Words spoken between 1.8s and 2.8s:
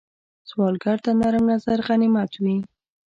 غنیمت وي